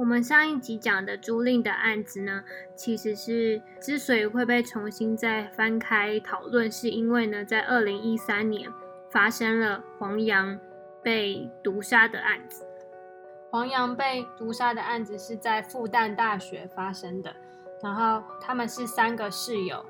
[0.00, 2.42] 我们上一集讲的租赁的案子呢，
[2.74, 8.72] 其实是之所以会被重新再翻开讨论，是因为呢，在二零一三年
[9.10, 10.58] 发生了黄洋
[11.02, 12.64] 被毒杀的案子。
[13.50, 17.36] 黄洋被毒杀的案子是在复旦大学发生的，
[17.82, 19.84] 然后他们是三个室友。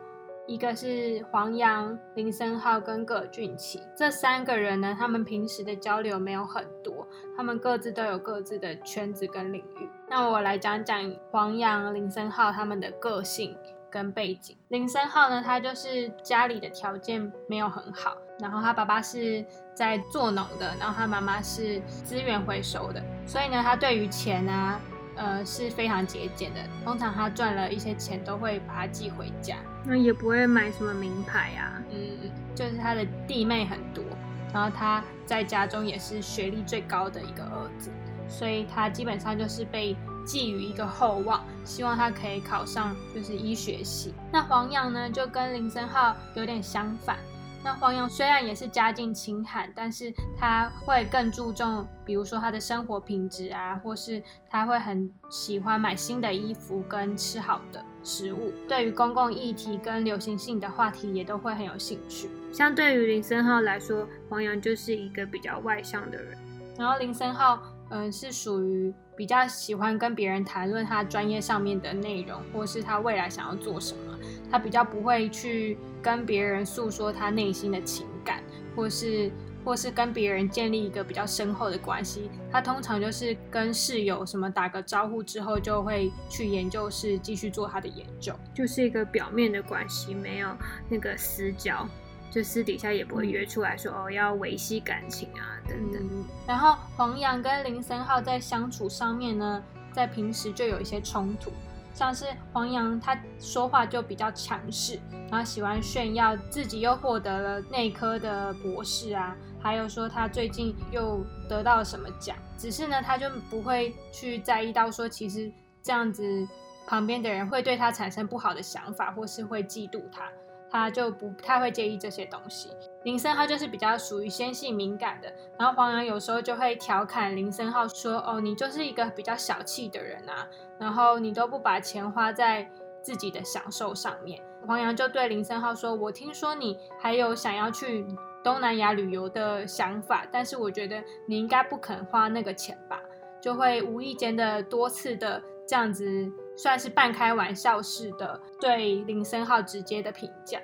[0.46, 9.88] 一个是黄洋、林森浩跟葛俊奇这三个人呢，他们平时的交流没有很多，他们各自都有各自的圈子跟领域。
[10.08, 13.56] 那我来讲讲黄洋、林森浩他们的个性
[13.88, 14.56] 跟背景。
[14.68, 24.80] 林森浩呢，他就是家里的条件没有很好，然后他爸爸是在做农的，然后他妈妈是资源回收的，所以呢，他对于钱啊。
[25.20, 26.60] 呃，是非常节俭的。
[26.82, 29.56] 通常他赚了一些钱，都会把它寄回家。
[29.84, 31.76] 那也不会买什么名牌啊。
[31.90, 34.02] 嗯，就是他的弟妹很多，
[34.50, 37.90] 然后他在家中也是学历最高的一个儿子，
[38.28, 44.14] 所以他基本上就是被寄予一个厚望，希望他可以考上就是医学系。
[44.32, 47.18] 那黄洋呢，就跟林森浩有点相反。
[47.62, 58.52] 那黄洋虽然也是家境清寒，但是他会更注重，比如说他的生活品质啊，或是他会很喜欢买新的衣服跟吃好的食物。
[58.66, 62.30] 对于公共议题跟流行性的话题，也都会很有兴趣。
[62.50, 66.38] 相对于林森浩来说，黄洋就是一个比较外向的人。
[66.78, 74.18] 然后林森浩，嗯，是属于比较喜欢跟别人谈论他专业上面的内容，或是他未来想要做什么。
[74.50, 78.42] 他比较不会去跟别人诉说他内心的情感，
[78.74, 79.30] 或是
[79.64, 82.30] 或是跟别人建立一个比较深厚的关系。
[82.50, 90.48] 他通常就是跟室友什么打个招呼之后，就会去研究室继续做他的研究，就是一个表面的关系，没有
[90.88, 91.86] 那个私交，
[92.30, 96.02] 就私底下也不会约出来说哦要维系感情啊等等。
[96.46, 99.62] 然后黄洋跟林森浩在相处上面呢，
[99.92, 101.52] 在平时就有一些冲突。
[101.92, 104.98] 像是黄洋，他说话就比较强势，
[105.30, 112.36] 然后喜欢炫耀自己又获得了内科的博士啊，还有说他最近又得到了什么奖。
[112.56, 115.50] 只是呢，他就不会去在意到说，其实
[115.82, 116.46] 这样子
[116.86, 120.22] 旁边的人会对他产生不好的想法，或是会嫉妒他。
[120.70, 122.70] 他就不太会介意这些东西。
[123.02, 130.46] 林森浩就是比较属于纤细敏感的，然后黄洋有时候就会调侃林森浩说：“哦，你就是一个比较小气的人啊，
[130.78, 132.70] 然后你都不把钱花在
[133.02, 138.06] 自己的享受上面。”黄洋就对林森浩说：“我听说你还有想要去
[138.44, 143.00] 东南亚旅游的想法，但是我觉得你应该不肯花那个钱吧？”
[143.40, 146.30] 就会无意间的多次的这样子。
[146.62, 150.60] 算是半开玩笑式的对林森浩直接的评价。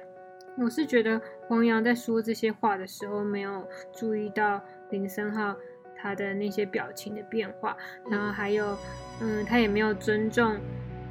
[0.59, 5.57] 我是觉得黄洋在说这些话的时候，没有注意到林森浩
[5.97, 7.75] 他的那些表情的变化，
[8.11, 8.77] 然后还有，
[9.21, 10.59] 嗯，他也没有尊重，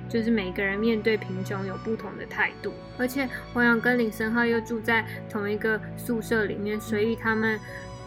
[0.07, 2.71] 就是每个人面对贫穷有不同的态度。
[2.97, 7.59] 而且黄洋跟林森浩又住在同一个宿舍里面，所以他们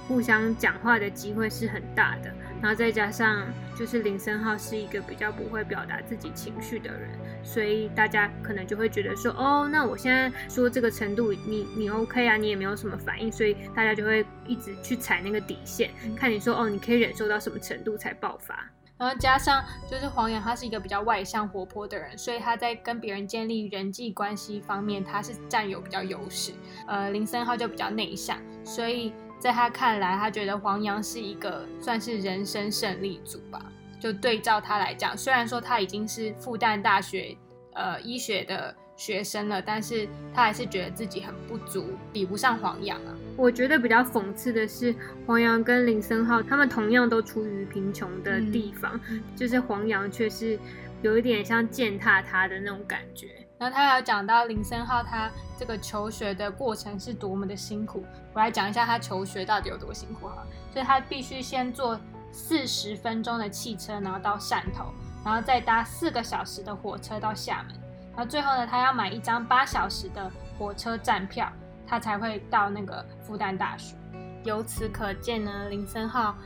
[0.06, 2.32] 互相讲话的机会是很大的。
[2.60, 3.46] 然后再加上，
[3.76, 7.08] 就是林森浩是一个比较不会表达自己情绪的人，
[7.44, 18.68] 所以大家可能就会觉得说，哦，那我现在说这个程度，你你 OK 啊，你也没有什么反应，所以大家就会一直去踩那个底线，看你说，哦，你可以忍受到什么程度才爆发。
[18.98, 26.50] 然后加上就是黄洋，他是一个比较外向活泼的人，所以他在跟别人建立人际关系方面，他是占有比较优势。
[26.88, 29.12] 呃，林森浩就比较内向，所以。
[29.38, 33.60] 在他看来，他觉得黄洋是一个算是人生胜利组吧。
[34.00, 37.36] 就对照他来讲，虽然说他已经是复旦大学
[37.72, 43.14] 呃医学的学生了，但是他还是觉得自己很不足，比不上黄洋啊。
[43.36, 44.94] 我觉得比较讽刺的是，
[45.26, 49.00] 黄洋跟林森浩他们同样都处于贫穷的地方，
[49.34, 50.58] 就是黄洋却是
[51.02, 53.37] 有一点像践踏他的那种感觉。
[53.58, 60.46] 然后他有讲到林森浩他这个求学的过程是多么的辛苦，我来讲一下他求学到底有多辛苦哈。
[60.72, 61.98] 所以他必须先坐
[62.30, 64.92] 四十分钟的汽车，然后到汕头，
[65.24, 67.74] 然后再搭四个小时的火车到厦门，
[68.14, 71.50] 然后最后呢，他要买一张八小时的火车站票，
[71.86, 73.96] 他才会到那个复旦大学。
[74.44, 76.36] 由此可见呢，林森浩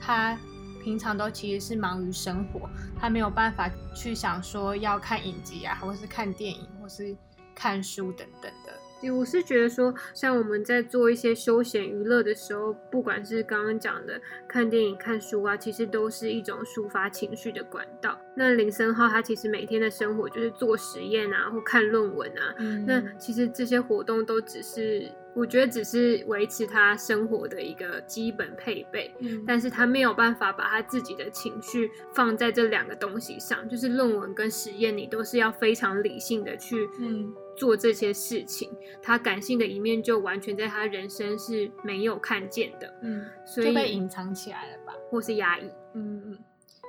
[0.00, 0.38] 他
[0.82, 2.68] 平常都其实是忙于生活，
[2.98, 7.16] 他没有办法去想说要看影集啊，或是看电影，或是
[7.54, 8.72] 看书等等的。
[9.12, 18.16] 我是觉得说，像我们在做一些休闲娱乐的时候，不管是刚刚讲的看电影、看书啊，其实都是一种抒发情绪的管道。
[18.36, 22.54] 那林森浩他其实每天的生活就是做实验啊，或看论文啊。
[22.86, 29.12] 那其实这些活动都只是，我觉得只是维持他生活的一个基本配备。
[29.20, 36.88] 嗯，但是他没有办法把他自己的情绪放在这两个东西上，就是论文跟实验，你都是要非常理性的去。
[36.98, 37.32] 嗯。
[37.54, 38.70] 做这些事情，
[39.02, 46.38] 他感性的一面就完全在他人生是没有看见的，嗯，所以被隐藏起来了吧，或是压抑，嗯嗯，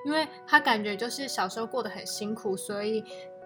[0.06, 3.04] 因为他感觉就是小时候过得很辛苦，所以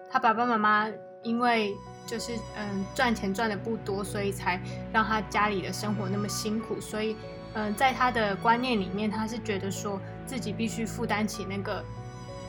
[0.08, 0.88] 他爸爸妈妈
[1.22, 1.76] 因为
[2.06, 4.60] 就是嗯赚钱赚的不多，所以才
[4.92, 7.16] 让他家里的生活那么辛苦，所以
[7.54, 11.84] 嗯在他的观念里面，他是觉得说自己必须负担起那个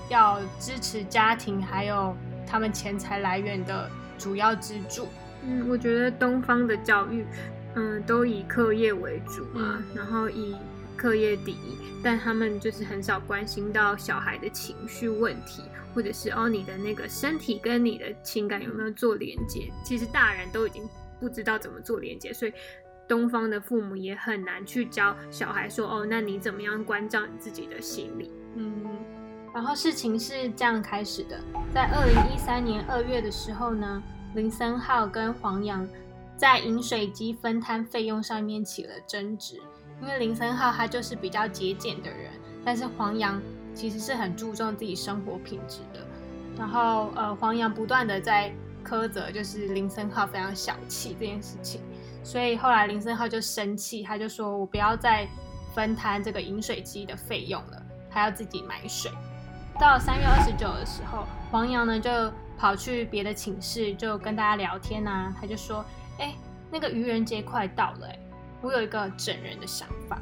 [0.10, 3.89] 要支持家庭还有他们钱财来源的。
[4.19, 5.07] 主要支柱，
[5.44, 7.25] 嗯，我觉得东方的教育，
[7.75, 10.57] 嗯，都以课业为主嘛，然后以
[10.98, 15.63] 课业第一，但他们就是很少关心到小孩的情绪问题，
[15.94, 19.71] 或者是哦，你的那个身体跟你的情感有没有做连接？
[19.83, 20.88] 其实大人都已经
[21.19, 22.53] 不知道怎么做连接，所以
[23.07, 28.31] 东方的父母也很难去教小孩说哦，那你怎么样关照你自己的心理？
[28.56, 28.83] 嗯，
[29.53, 31.39] 然后事情是这样开始的。
[31.74, 34.03] 在二零一三年二月的时候呢，
[34.36, 35.88] 林森浩跟黄洋
[36.38, 39.59] 在饮水机分摊费用上面起了争执。
[40.01, 42.31] 因为林森浩他就是比较节俭的人，
[42.63, 43.41] 但是黄洋
[43.74, 46.06] 其实是很注重自己生活品质的。
[46.57, 48.51] 然后呃，黄洋不断的在
[48.83, 51.81] 苛责，就是林森浩非常小气这件事情。
[52.24, 55.27] 所以后来林森浩就生气，他就说我不要再
[55.74, 59.10] 分摊这个饮水机的费用了，他要自己买水。
[59.80, 62.10] 到三月二十九的时候，黄洋呢就
[62.57, 65.33] 跑去别的寝室，就跟大家聊天呐。
[65.39, 65.86] 他就说
[66.19, 66.36] ：“哎，
[66.69, 68.19] 那个愚人节快到了，哎，
[68.62, 70.22] 我有一个整人的想法。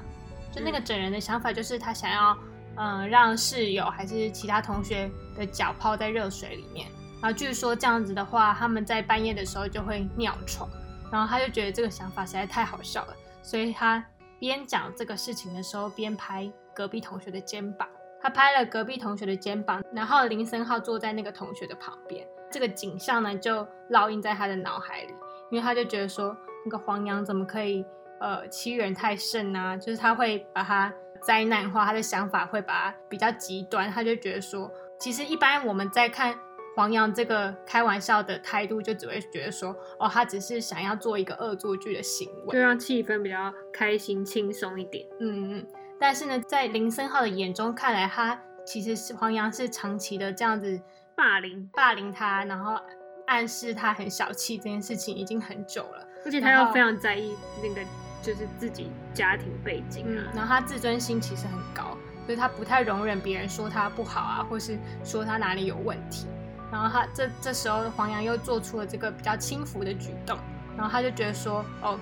[0.51, 2.37] 就那个整人的想法，就是他想要，
[2.77, 6.87] 嗯，让室友还是其他同学的脚泡在热水里面。
[7.21, 10.69] 然后据说这样子的话，他们在半夜的时候就会尿床。
[11.11, 14.03] 然后他就觉得这个想法实在太好笑了，所以他
[14.39, 17.87] 边讲这个事情的时候，边拍隔壁同学的肩膀。”
[18.19, 25.13] 他拍了隔壁同学的肩膀，然后林森浩坐在那个同学的旁边，这个景象呢就烙印在他的脑海里，
[25.51, 26.35] 因为他就觉得说
[26.65, 27.85] 那个黄洋怎么可以
[28.19, 30.91] 呃欺人太甚啊，就是他会把他
[31.21, 36.37] 灾难化，他的想法会把它比较极端，他就觉得说，其实一般我们在看
[36.75, 45.67] 黄洋这个开玩笑的态度，就只会觉得说，哦，他只是想要做一个恶作剧的行为，就让气氛比较开心轻松一点，嗯嗯。
[45.99, 50.79] 但是呢，在林森浩的眼中看来，他其实是黄洋是长期的这样子
[51.15, 52.79] 霸凌霸凌他，然后
[53.25, 57.81] 暗示他很小气这件事情已经很久了，而且他又非常在意那个
[58.21, 66.27] 就是自己家庭背景啊，然后他自尊心其实很高，所以他不太容忍别人说他不好啊，或是说他哪里有问题。
[66.71, 70.37] 然后他这这时候黄洋又做出了这个比较轻浮的举动，
[70.75, 71.99] 然后他就觉得说哦。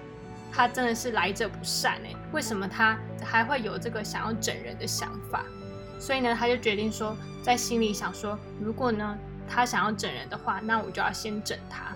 [0.51, 5.43] 他真的是来者不善哎，为什么他还会有这个想要整人的想法？
[5.99, 7.13] 所以呢，他就决定说，
[7.43, 9.17] 在心里想说，如果呢
[9.49, 11.87] 他想要整人的话，那我就要先整他。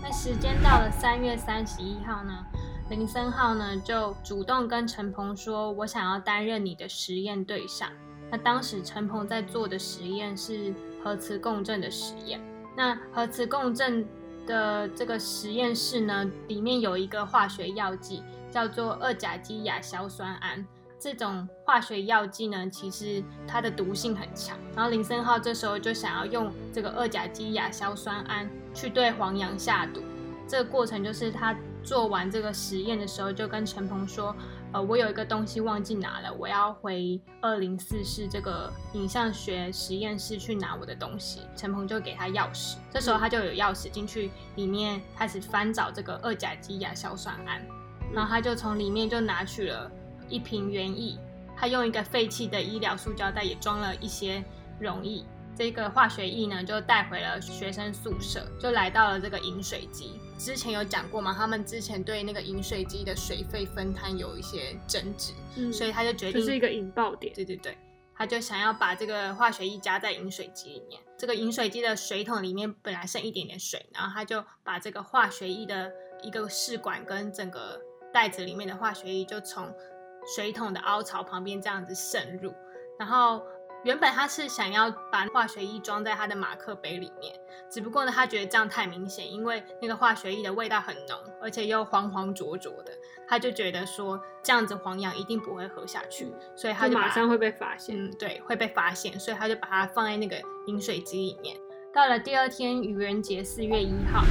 [0.00, 2.32] 那时间到了三月三十一号呢，
[2.90, 7.88] 林森浩呢就主动跟陈鹏说，我想要担任你的实验对象。
[8.30, 12.40] 那当时陈鹏在做的实验是核磁共振的实验。
[12.76, 14.06] 那核磁共振。
[14.46, 18.20] 的这个实验室呢，里面有一个化学药剂，
[18.50, 20.66] 叫做二甲基亚硝酸胺。
[20.98, 24.58] 这种化学药剂呢，其实它的毒性很强。
[24.74, 30.00] 然后林森浩这时候就想要用这个二甲基亚硝酸胺去对黄洋下毒。
[30.50, 34.34] 这个过程就是他做完这个实验的时候，就跟陈鹏说。
[34.72, 41.40] 呃，我有一个东西忘记拿了，我要回二零四室这个影像学实验室去拿我的东西。
[41.56, 47.60] 陈鹏就给他钥匙，这时候他就有钥匙进去里面开始翻找这个二甲基亚硝酸胺，
[48.12, 49.90] 然后他就从里面就拿取了
[50.28, 51.18] 一瓶原液，
[51.56, 54.40] 他用一个废弃的医疗塑胶袋也装了一些
[54.78, 55.24] 溶液。
[55.60, 60.18] 这个化学液呢，就带回了学生宿舍，就来到了这个饮水机。
[60.38, 65.34] 之前有讲过嘛，他们之前对那个饮水机的水费分摊有一些争执，
[65.70, 67.34] 所以他就决定是一个引爆点。
[67.34, 67.76] 对对对，
[68.14, 70.98] 他就想要把这个化学液加在饮水机里面。
[71.18, 77.78] 这个饮水机的水桶里面本来剩一点点水，然后他就把这个化学液的一个试管跟整个
[78.14, 79.70] 袋子里面的化学液就从
[80.34, 82.50] 水桶的凹槽旁边这样子渗入。
[82.98, 83.42] 然后
[83.82, 87.34] 原本他是想要把化学液装在他的马克杯里面，
[87.70, 92.92] 只不过呢，他觉得这样太明显，因为那个化学液的味道很浓，而且又黄黄浊浊的，
[93.26, 97.96] 他就觉得说这样子黄羊一定不会喝下去，所以他就马上会被发现。
[97.96, 101.56] 嗯，对，会被发现，所以他就把它放在那个饮水机里面。
[101.92, 104.22] 到了第二天愚人节，四月一号，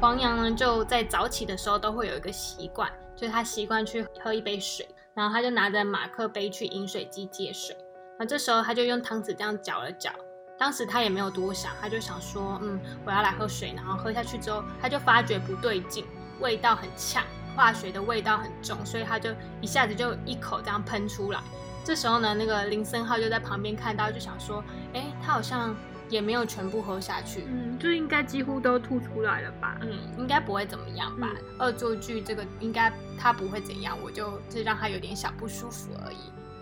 [0.00, 7.74] 黄羊呢就在早起的时候都会有一个习惯，就是他习惯去喝一杯水，然后他就拿着马克杯去饮水机接水。
[8.20, 10.12] 那这时候他就用汤匙这样搅了搅，
[10.58, 13.72] 当时他也没有多想，他就想说，嗯，我要来喝水。
[13.74, 16.04] 然后喝下去之后，他就发觉不对劲，
[16.38, 17.24] 味道很呛，
[17.56, 19.30] 化学的味道很重，所以他就
[19.62, 21.40] 一下子就一口这样喷出来。
[21.82, 24.62] 这时候呢，那个林森浩就在旁边看到，就想说，
[24.92, 25.74] 哎，他好像。
[26.10, 31.28] 也没有全部喝下去，嗯，就应该几乎都吐出来了吧，嗯，应该不会怎么样吧。
[31.60, 36.16] 恶作剧这个应该他不会怎样，我就是让他有点小不舒服而已。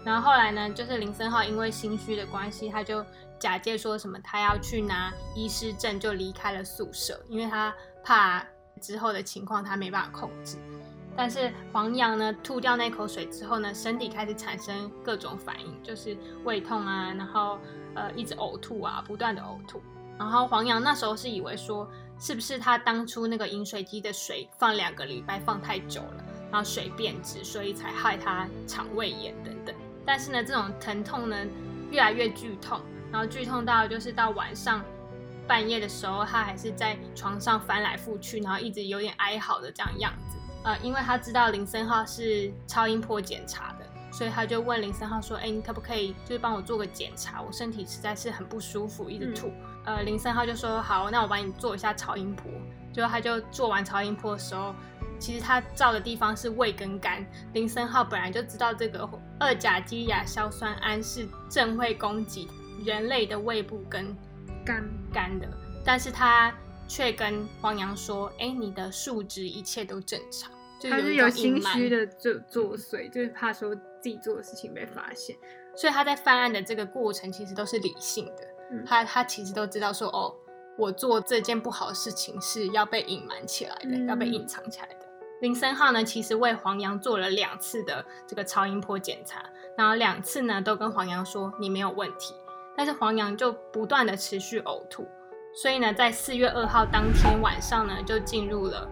[0.09, 3.05] 然后后来呢，就是林森浩因为心虚的关系，他就
[3.39, 8.43] 假借说什么他要去拿医师证，就离开了宿舍，因为他怕
[8.81, 10.57] 之后的情况他没办法控制。
[11.15, 17.59] 但是黄羊呢，吐掉那口水之后呢，身体开始产生各种反应，就是胃痛啊，然后。
[17.95, 19.83] 呃，一直呕吐啊，不断的呕吐。
[20.17, 21.89] 然后黄羊那时候是以为说，
[22.21, 29.75] 是不是他当初那个饮水机的水放两个礼拜放太久了，然后水变质，所以才害他肠胃炎等等。
[30.09, 31.37] 但是呢，这种疼痛呢
[31.91, 32.81] 越来越剧痛，
[33.13, 34.83] 然后剧痛到就是到晚上
[35.47, 40.39] 半夜的时候，他还是在床上翻来覆去，然后一直有点哀嚎的这样样子。
[40.65, 43.85] 呃，因为他知道林森浩是超音波检查的。
[44.11, 47.43] 所以他就问林森浩说：“哎，你可不可以就是帮我做个检查？
[47.43, 49.53] 我身体实在是很不舒服，一直吐。”
[49.85, 52.51] 呃，林森浩就说：“好，那我帮你做一下超音波。”
[52.91, 54.75] 就他就做完超音波的时候，
[55.21, 57.25] 其实他照的地方是胃跟肝。
[57.53, 59.07] 林森浩本来就知道这个
[59.39, 62.49] 二甲基亚硝酸胺是正会攻击
[62.85, 64.17] 人类的胃部跟
[64.65, 65.49] 肝肝的，
[65.85, 66.53] 但是他
[66.87, 70.51] 却跟黄洋说：“哎，你的数值一切都正常。”
[70.89, 73.75] 他是有心虚的作作祟，就是怕说。
[74.01, 75.37] 自己做的事情被发现，
[75.77, 78.85] 所以他在犯案的这个过程其实都是理性的。
[78.87, 80.33] 他他其实都知道说，哦，
[80.79, 84.98] 我做这件不好的事情是要被隐瞒起来的，要被隐藏起来的。
[85.41, 89.45] 林森浩呢，其实为黄洋做了两次的这个超音波检查，
[89.77, 92.35] 然后两次呢都跟黄洋说你没有问题，
[92.77, 95.07] 但是黄洋就不断的持续呕吐，
[95.55, 98.89] 所以呢，在四月二号当天晚上呢，就进入了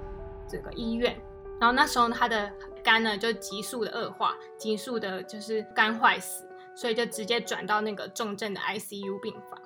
[0.49, 1.17] 这个医院，
[1.61, 2.51] 然后那时候他的。
[2.87, 9.61] 肝呢就急速的恶化，急速的就是肝坏死，所以就直接转到那个重症的 ICU 病房。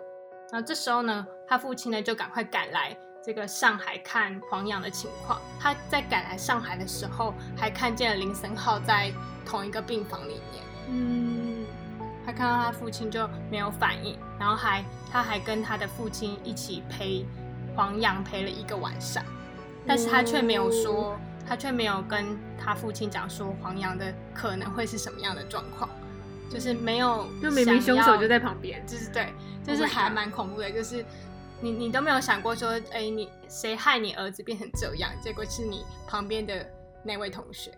[0.51, 5.41] 然后这时候呢，他父亲呢就赶快赶来这个上海看黄洋的情况。
[5.59, 9.13] 他在赶来上海的时候，还看见了林森浩在
[9.45, 10.65] 同一个病房里面。
[10.89, 11.67] 嗯，
[12.25, 17.27] 他看到他父亲就没有反应，然后还他还跟他的父亲一起陪
[17.77, 19.23] 黄洋陪了一个晚上，
[19.87, 21.19] 但是他却没有说。
[21.49, 25.91] 他却没有跟他父亲讲说黄洋的可能会是什么样的状况，
[26.49, 29.33] 就是没有，就明明凶手就在旁边，就是对，
[29.67, 31.05] 就是还蛮恐怖的，就是
[31.61, 35.11] 你你都没有想过说，哎，你谁害你儿子变成这样？
[35.23, 36.67] 结果是你旁边的
[37.03, 37.71] 那位同学，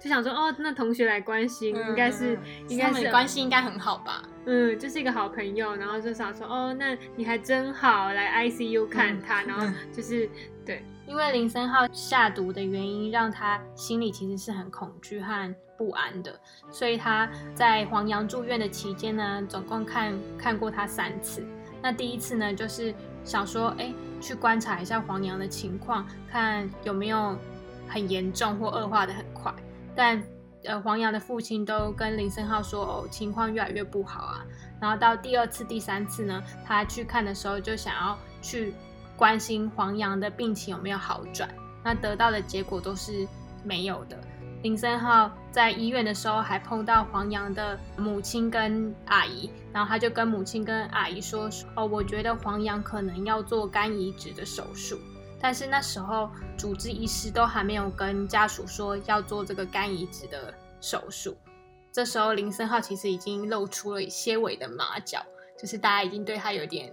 [0.00, 4.22] 就想说哦，那同学来关心，应该是应该是关系应该很好吧？
[4.46, 10.28] 嗯，就是一个好朋友，然后就想说哦，那你还真好，来 ICU 看他，然后就是
[10.64, 10.82] 对。
[11.06, 16.38] 因为林森浩下毒的原因，让他心里其实是很恐惧和不安的，
[16.70, 21.42] 所以他在黄洋住院的期间呢，总共看看过他三次。
[21.80, 22.94] 那第一次呢，就是
[23.28, 27.36] 想说，哎，去观察一下黄洋的情况，看有没有
[27.86, 29.54] 很严重或恶化的很快。
[29.94, 30.22] 但
[30.64, 34.44] 呃，黄洋的父亲都跟林森浩说，哦，情况越来越不好啊。
[34.80, 38.72] 然后到第二次、第三次呢，他去看的时候，就想要去。
[39.18, 41.50] 关心黄洋的病情有没有好转，
[41.82, 43.26] 那得到的结果都是
[43.64, 44.16] 没有的。
[44.62, 54.98] 林森浩在医院的时候还碰到黄洋的母亲跟阿姨，然后他就跟母亲跟阿姨说：“哦，我觉得黄洋可能要做肝移植的手术。”
[55.40, 61.36] 但是那时候主治医师都还没有跟家属说要做这个肝移植的手术。
[61.92, 65.24] 这时候林森浩其实已经露出了些微的马脚，
[65.56, 66.92] 就是大家已经对他有点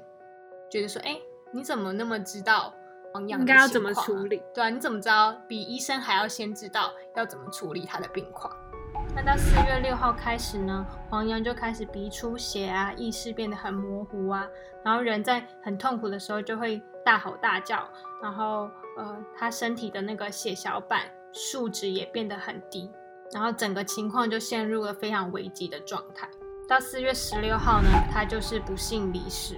[0.72, 1.18] 觉得说：“哎。”
[1.54, 2.74] 你怎么那么知道
[3.16, 4.44] 黄洋应该要怎么处理？
[4.54, 8.54] 对啊，你怎么知道比医生还要先知道要怎么处理他的病况？
[9.16, 14.46] 那到四月六号开始呢，黄洋就开始鼻出血啊，意识变得很模糊啊，
[14.84, 17.88] 然后人在很痛苦的时候就会大吼大叫，
[18.22, 22.92] 然后呃，他身体的那个血小板数值也变得很低，
[23.32, 26.28] 然后整个情况就陷入了非常危急的状态。
[26.68, 29.58] 到四月十六号呢，他就是不幸离世。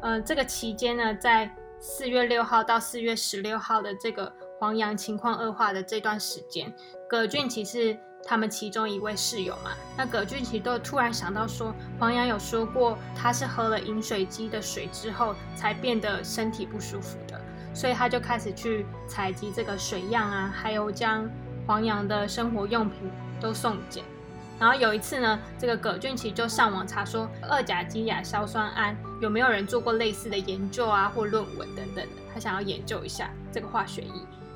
[0.00, 1.50] 呃，这个期间呢，在
[1.80, 6.74] 四月六号到四月十六号的这个黄洋情况恶化的这段时间，
[7.08, 9.72] 葛俊奇是他们其中一位室友嘛。
[9.96, 17.40] 那葛俊奇都突然想到说，黄洋有说过他是喝了饮水机的水之后才变得身体不舒服的，
[17.74, 21.30] 所以他就开始去采集这个水样啊，还有将
[21.66, 24.02] 黄洋的生活用品都送检。
[24.56, 34.12] 然后有一次呢，这个葛俊奇就上网查说二甲基亚硝酸铵有没有人做过类似的研究啊或论文等等的，他想要研究一下这个化学液。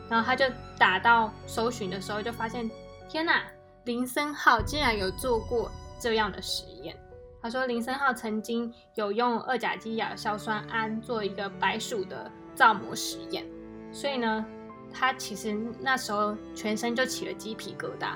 [0.08, 0.44] 然后他就
[0.78, 2.70] 打到搜寻的时候，就发现
[3.08, 3.42] 天呐，
[3.84, 6.96] 林森浩竟然有做过这样的实验。
[7.42, 13.44] 他说林森浩曾经有用二甲基亚硝酸铵做一个白鼠的造模实验，
[13.92, 14.46] 所以呢，
[14.94, 18.12] 他其实那时候全身就起了鸡皮疙瘩，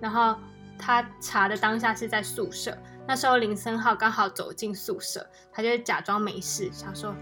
[0.00, 0.36] 然后。
[0.78, 2.76] 他查的当下是在宿舍，
[3.06, 7.14] 那时候林森浩刚好走进宿舍，他就假装没事，想说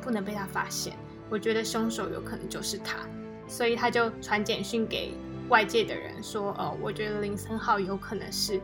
[0.00, 0.96] 不能被他发现。
[1.28, 2.98] 我觉得凶手有可能就是他，
[3.48, 5.12] 所以他就传简讯给
[5.48, 8.60] 外界的人说：“哦，我觉得林森浩有可能是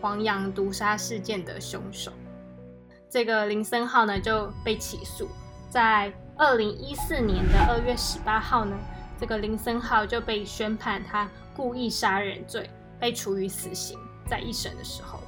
[0.00, 2.12] 黄洋毒杀事件的凶手。”
[3.10, 5.28] 这个林森浩呢就被起诉，
[5.70, 8.76] 在二零一四年的二月十八号呢，
[9.18, 12.68] 这个林森浩就被宣判他故意杀人罪。
[13.00, 15.20] 被处以死刑，在一审的时候，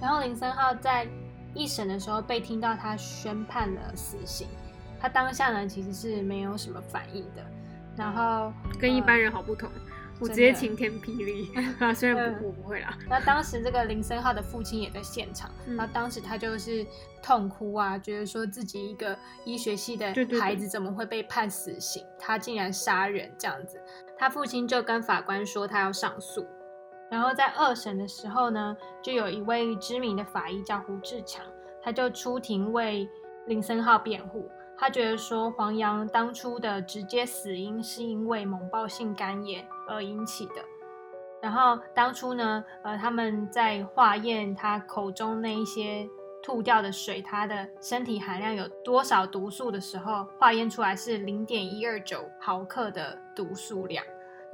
[0.00, 1.06] 然后林森浩在
[1.54, 4.46] 一审的时候被听到他宣判了死刑，
[5.00, 7.42] 他当下呢其实是没有什么反应的，
[7.96, 9.70] 然后跟一般人好不同，
[10.20, 12.96] 我直接晴天霹雳 啊，虽然不我不会啦。
[13.08, 16.86] 那当时这个林森浩的父亲也在现场，那当时他就是
[17.22, 23.80] 痛哭啊，觉得说自己一个医学系的孩子怎么会被判死刑，他竟然杀人这样子，
[24.18, 26.46] 他父亲就跟法官说他要上诉。
[27.10, 31.44] 然后在二审的时候呢，就有一位知名的法医叫胡志强，
[31.82, 33.08] 他就出庭为
[33.46, 34.50] 林森浩辩护。
[34.78, 40.54] 他觉得说黄洋当初的直接死因是因为猛暴性肝炎而引起的。
[41.40, 46.06] 然后当初呢，呃，他们在化验他口中那一些
[46.42, 54.04] 吐掉的水，他的身体含量有多少毒素的时候，化验出来是零点一二九毫克的毒素量。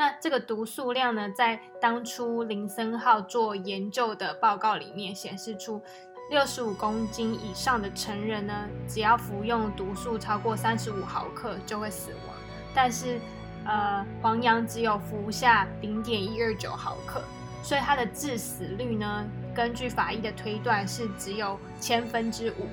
[0.03, 5.81] 那这个毒素量呢，在当初林森浩做研究的报告里面显示出，
[6.29, 12.35] 六十五公斤以上的成人呢，只要服用毒素超过三十五毫克就会死亡。
[12.75, 13.21] 但是，
[13.65, 17.23] 呃，黄洋只有服下零点一二九毫克，
[17.63, 22.67] 所以他的致死率呢，根据法医的推断是只有千分之五。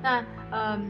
[0.00, 0.24] 那，嗯。
[0.52, 0.80] 呃，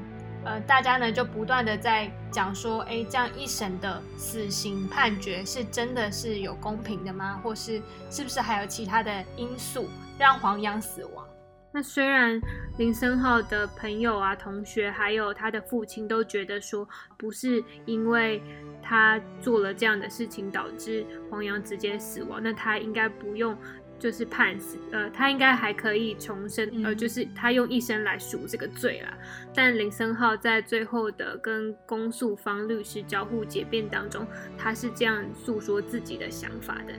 [0.47, 7.41] 呃大家呢就不断的在讲说，哎，这样一审的死刑判决是真的是有公平的吗？
[7.43, 11.27] 或是是不是还有其他的因素让黄洋死亡？
[11.73, 12.41] 那虽然
[12.79, 18.41] 林森浩的朋友啊、同学还有他的父亲都觉得说，不是因为
[18.81, 23.55] 他做了这样的事情导致黄洋直接死亡，那他应该不用。
[23.99, 29.17] 就是判死，呃，他应该还可以重生，呃，就是他用一生来赎这个罪啦。
[29.55, 34.27] 但林森浩在最后的跟公诉方律师交互结辩当中，
[34.59, 36.93] 他是这样诉说自己的想法的。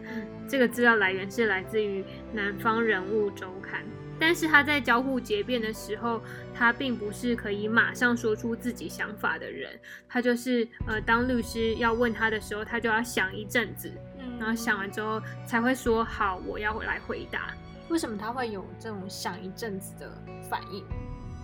[0.48, 2.02] 这个资料来源是来自于
[2.34, 3.82] 《南方人物周刊》，
[4.20, 6.20] 但是他在交互结辩的时候，
[6.54, 9.80] 他并不是可以马上说出自己想法的人，
[10.10, 13.92] 他就是呃，当律师要问他的时候，他就要想一阵子。
[14.40, 17.54] 然后想完之后才会说好，我要来回答。
[17.90, 20.12] 为什么他会有这种想一阵子的
[20.50, 20.84] 反应？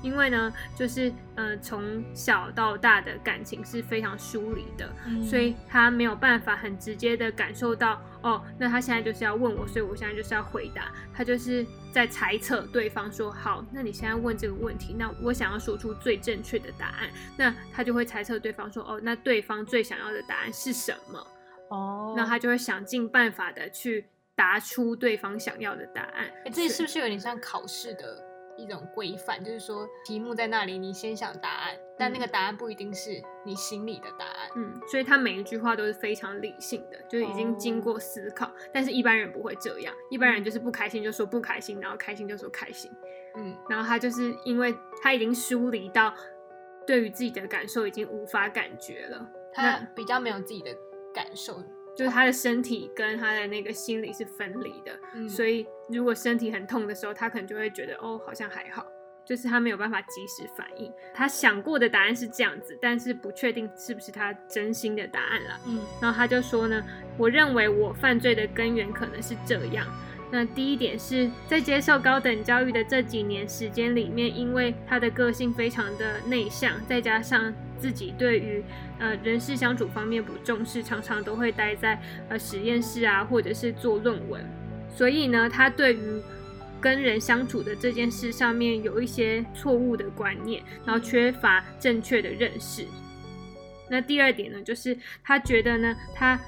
[0.01, 4.93] 因为呢，就是呃，从小到大的感情是非常疏离的，
[5.25, 10.91] 所以他没有办法很直接的感受到哦，那他现在就是要问我，所以我现在就是要回答。
[11.13, 21.25] 他就是在猜测对方说好，那你现在问这个问题，那我想要说出最正确的答案，那他就会猜测对方说哦，那对方最想要的答案是什么？
[21.73, 24.05] 哦，那他就会想尽办法的去
[24.35, 26.31] 答出对方想要的答案。
[26.45, 28.23] 哎，这是不是有点像考试的
[28.55, 29.43] 一种规范？
[29.43, 34.49] 就是说题目在那里，你先想答案，但那个答案不一定是你心里的答案。
[34.55, 38.51] 嗯，所以他每一句话都是非常理性的，就是已经经过思考。
[38.71, 42.91] 但是一般人不会这样，一般人就是不开心就说不开心，然后开心就说开心。
[43.35, 46.13] 嗯，然后他就是因为他已经疏离到
[46.85, 50.69] 对于自己的感受已经无法感觉了，他比较没有自己的。
[51.13, 51.63] 感受
[51.95, 58.83] 就是他的身体跟他的那个心理是分离的，所以如果身体很痛的时候，他可能就会觉得哦，好像还好，
[59.23, 60.91] 就是他没有办法及时反应。
[61.13, 65.59] 他想过的答案是这样子，但是不确定是不是他真心的答案了。
[65.67, 66.83] 嗯，然后他就说呢，
[67.15, 69.85] 我认为我犯罪的根源可能是这样，
[70.35, 78.63] 那第一点是在接受高等教育的这几年时间里面，因为他的个性非常的内向，再加上自己对于
[78.97, 84.43] 呃人事相处方面不重视，常常都会待在呃实验室啊，或者是做论文，
[84.89, 86.19] 所以呢，他对于
[86.81, 92.87] 跟人相处的这件事上面有一些错误的观念，然后缺乏正确的认识。
[93.87, 96.39] 那第二点呢，就是他觉得呢，他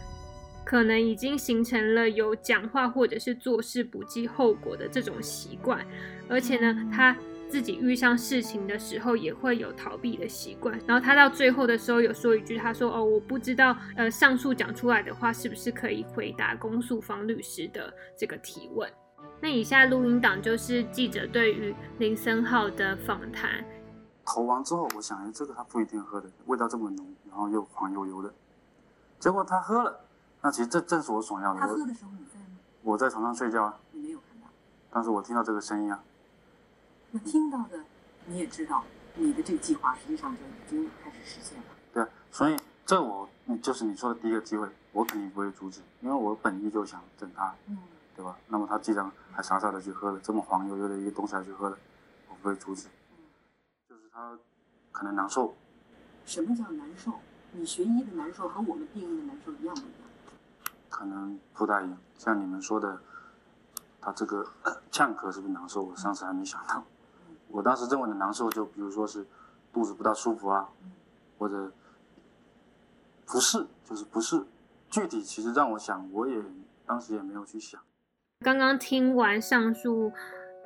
[0.66, 5.86] 可能已经形成了有讲话或者是做事不计后果的这种习惯，
[6.28, 7.16] 而且呢，他
[7.48, 10.78] 自己遇上事情的时候也会有逃避的习惯。
[10.88, 18.92] 然后他到最后的时候有说一句，他说：“哦，我不知道，呃，上述讲出来的话是不是可以回答公诉方律师的这个提问？”
[19.40, 23.64] 那以下录音档就是记者对于林森浩的访谈。
[24.26, 28.34] 投完之后，我想，哎，这个他不一定喝的，味道这么浓，然后又黄油油的。
[29.20, 30.00] 结果他喝了，
[30.46, 31.60] 那其实这正是我所要的。
[31.60, 32.60] 他喝的时候你在吗？
[32.84, 33.80] 我在床上睡觉啊。
[33.94, 34.46] 你没有看到？
[34.92, 36.04] 但是我听到这个声音啊。
[37.10, 37.84] 那听到的，
[38.28, 38.84] 你也知道，
[39.16, 41.64] 你的这个计划实际上就已经开始实现了。
[41.92, 42.56] 对啊，所以
[42.86, 43.28] 这我
[43.60, 47.80] 就是你说的第一个机会，我肯定不会阻止，因为我本意就想整他，嗯，
[48.16, 48.38] 对吧？
[48.48, 51.78] 那么他既然还傻傻的去喝了这么黄悠悠的一个东西，还去喝了，
[52.30, 52.88] 我不会阻止。
[53.90, 54.38] 就是他
[54.92, 55.56] 可能难受。
[56.24, 57.14] 什么叫难受？
[57.54, 60.05] 你学医的难受和我们病人的难受一样不一样？
[60.96, 61.98] 可能不大一样。
[62.18, 62.98] 像你们说的，
[64.00, 64.48] 他这个
[64.90, 65.84] 呛咳是不是难受？
[65.84, 66.82] 我上次还没想到。
[67.50, 69.28] 我当时认为的难受，就比如说是
[69.74, 70.70] 肚子不大舒服啊，
[71.38, 71.70] 或者
[73.26, 74.42] 不适，就是不适。
[74.90, 76.42] 具体其实让我想，我也
[76.86, 77.82] 当时也没有去想。
[78.40, 80.14] 刚刚听完上述。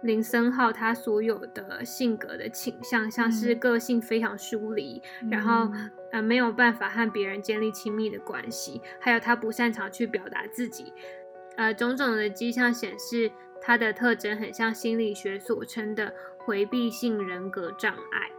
[0.02, 5.70] 林森浩他所有的性格的倾向，像是个性非常疏离，然后
[6.12, 10.94] 呃没有办法和别人建立亲密的关系，还有他不擅长去表达自己，
[11.56, 18.32] 呃种种的迹象显示他的特征很像心理学所称的回避性人格障碍。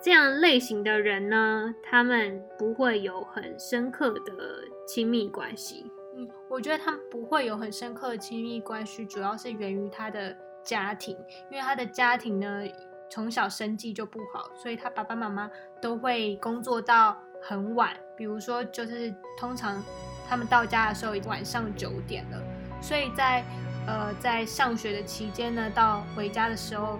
[0.00, 5.90] 这样类型的人呢，他们不会有很深刻的亲密关系。
[6.16, 10.36] 嗯，我觉得他们不会有很深刻的亲密关系，主要是源于他的。
[10.64, 11.14] 家庭，
[11.50, 12.62] 因为他的家庭呢，
[13.10, 17.94] 从小生计就不好，所以他爸爸妈妈都会工作到很晚。
[18.16, 19.82] 比如说，就是通常
[20.28, 22.42] 他们到家的时候已经晚上九点了，
[22.80, 23.44] 所以在
[23.86, 26.98] 呃在上学的期间呢，到回家的时候，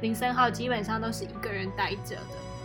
[0.00, 2.22] 林森浩基本上都是一个人待着的。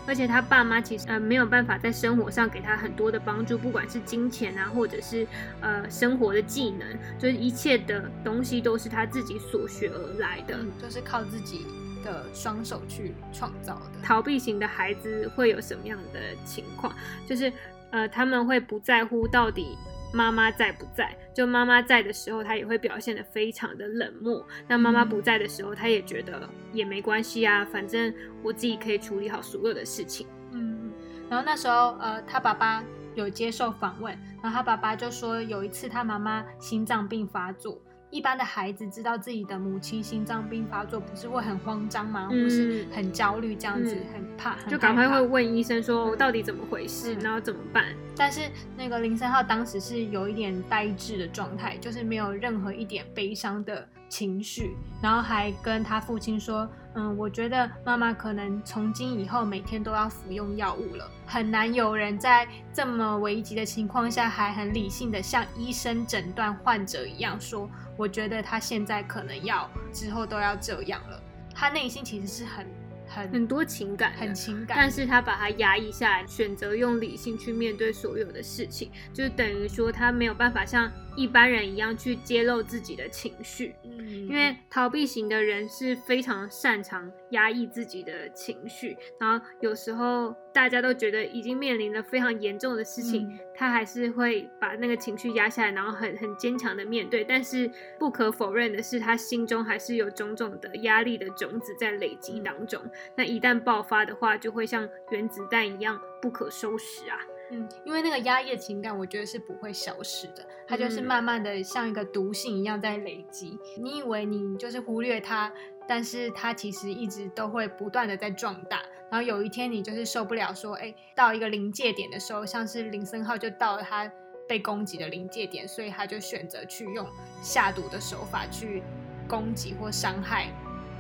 [0.08, 5.28] 而且他爸妈其实呃没有办法在生活上给他很多的帮助，不管是金钱啊，或者是
[5.62, 6.88] 呃生活的技能，
[7.20, 11.68] 就是一切的东西都是他自己所学而来的，都是靠自己
[12.04, 14.02] 的双手去创造的。
[14.04, 16.94] 逃避型的孩子会有什么样的情况？
[17.28, 17.52] 就是
[17.92, 19.78] 呃他们会不在乎到底。
[20.14, 21.16] 妈妈在不在？
[21.34, 24.46] 就妈妈在的时候，他也会表现得非常的冷漠。
[24.68, 30.28] 那妈妈不在的时候，他也觉得也没关系啊，反正我自己可以处理好所有的事情。
[30.52, 30.92] 嗯，
[31.30, 32.84] 然后那时候，呃，他爸爸
[33.16, 37.82] 有接受访问，然后他爸爸就说，有一次他妈妈心脏病发作。
[38.12, 42.28] 一般的孩子知道自己的母亲心脏病发作，不是会很慌张吗？
[42.28, 47.86] 或是很焦虑这样子，很怕，就赶快会问医生说到底怎么回事，然后怎么办？
[48.16, 48.42] 但是
[48.78, 67.70] 那个林森浩当时是有一点呆滞的状态，就是没有任何一点悲伤的情绪，然后还跟他父亲说：“嗯，我觉得妈妈可能从今以后每天都要服用药物了，很难有人在这么危急的情况下还很理性的像医生诊断患者一样说。”
[68.02, 71.22] 我觉得他现在可能要之后都要这样了，
[71.54, 72.66] 他内心其实是很
[73.08, 80.92] 很很多情感，很情感，但是他把它压抑下来，选择用理性去面对所有的事情，就等于说他没有办法像。
[81.16, 97.24] 一般人一样去揭露自己的情绪，嗯，因为逃避型的人是非常擅长压抑自己的情绪，然后有时候大家都觉得已经面临了非常严重的事情，他还是会把那个情绪压下来，然后很很坚强的面对。
[97.24, 97.70] 但是
[98.00, 102.82] 不可否认的是，他心中还是有种种的压力的种子在累积当中。
[103.16, 107.20] 那一旦爆发的话，就会像原子弹一样不可收拾啊。
[107.52, 113.60] 嗯，因为那个压抑的情感，我觉得是不会消失的，它就是慢慢的像一个毒性一样在累积。
[113.78, 115.52] 你以为你就是忽略它，
[115.88, 118.82] 但是它其实一直都会不断的在壮大。
[119.10, 124.10] 然后有一天你就是受不了，说，哎，到一个临界点的时候，像是林森浩就到了他
[124.48, 127.06] 被攻击的临界点，所以他就选择去用
[127.42, 128.82] 下毒的手法去
[129.28, 130.48] 攻击或伤害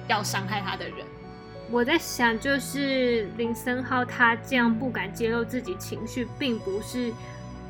[0.10, 1.08] 要伤害他的人。
[1.71, 7.13] 我在想，就是林森浩他这样不敢揭露自己情绪，并不是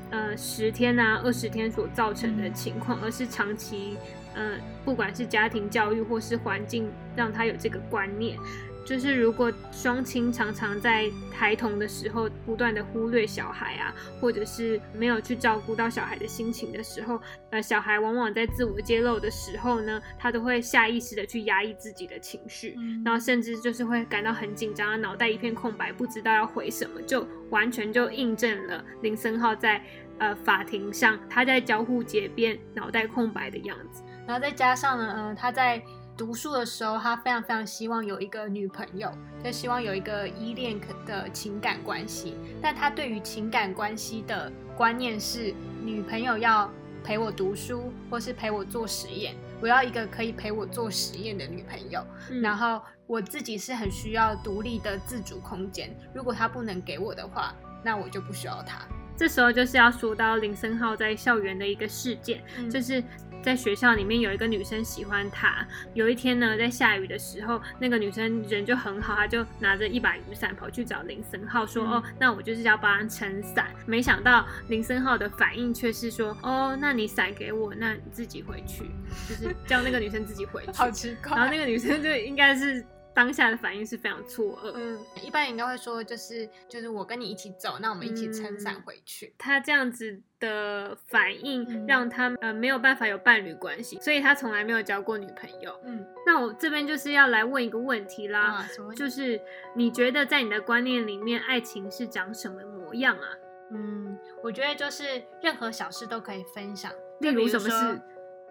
[0.10, 3.98] 呃十天啊二十天所造成的情况，而是长期
[4.34, 8.38] 呃、不管是家庭教育或是环境，让他有这个观念。
[8.86, 17.20] 就是如果双亲常常在孩童的时候不断的忽略小孩啊，或者是没有去照顾到小孩的心情的时候，
[17.52, 29.82] 呃，小孩往往在自我揭露的时候呢，他都会下意识的去压抑自己的情绪，嗯然后甚至就是会感到很紧张，脑袋一片空白，不知道要回什么，就完全就印证了林森浩在
[30.18, 34.04] 呃法庭上他在交互结辩、脑袋空白的样子。
[34.28, 35.82] 然后再加上呢，呃，他在
[36.22, 39.12] 读书的时候，他非常非常希望有一个女朋友，
[39.44, 42.38] 就希望有一个依恋的情感关系。
[42.62, 45.52] 但他对于情感关系的观念是，
[45.84, 46.72] 女朋友要
[47.04, 49.36] 陪我读书，或是陪我做实验。
[49.60, 52.06] 我要一个可以陪我做实验的女朋友。
[52.30, 55.90] 嗯然后我自己是很需要独立的自主空间。
[56.14, 57.52] 如果他不能给我的话，
[57.84, 58.86] 那我就不需要他。
[59.18, 63.04] 这时候就是要说到林森浩在校园的一个事件，嗯就是
[63.44, 65.66] 在学校里面有一个女生喜欢他。
[65.94, 78.84] 有一天呢，在下雨的时候，那个女生人就很好，她就拿着一把雨伞跑去找林森浩说：“嗯哦，那我就是要帮他撑伞。”没想到林森浩的反应却是说：“哦，那你伞给我，那你自己回去。”
[79.28, 80.72] 就是叫那个女生自己回去。
[80.78, 81.36] 好奇怪。
[81.36, 84.72] 然后那个女生就应该是当下的反应是非常错愕。
[84.76, 89.34] 嗯，一般人应该会说，就是就是我跟你一起走，那我们一起撑伞回去。
[89.38, 95.80] 他这样子的反应嗯让他呃没有办法有伴侣关系，所以他从来没有交过女朋友。
[95.84, 98.68] 嗯那我这边就是要来问一个问题啦？
[98.96, 99.40] 就是
[99.76, 103.28] 你觉得在你的观念里面，爱情是长什么模样啊？
[103.74, 105.04] 嗯，我觉得就是
[105.42, 108.02] 任何小事都可以分享，例如什么事？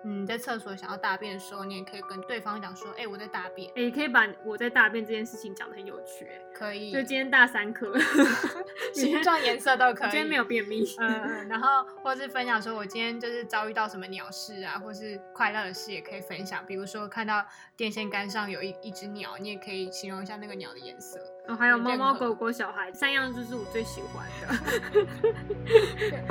[0.05, 7.93] 嗯，在厕所想要大便的时候，你也可以跟对方讲说，哎、我在大便，诶，可以把我在大便这件事情讲的很有趣、诶可以，就今天大三颗，
[8.95, 10.11] 形状、颜色都可以。
[10.11, 10.85] 今天没有便秘。
[10.99, 16.65] 嗯嗯，然后 或是分享说，我今天就是遭遇到什么鸟事啊，或是快乐的事也可以分享。
[16.67, 17.45] 比如说看到
[17.77, 21.19] 电线杆上有一一只鸟，你也可以形容一下那个鸟的颜色。
[21.51, 24.57] 哦，还有猫猫、狗狗、小孩，三样就是我最喜欢的。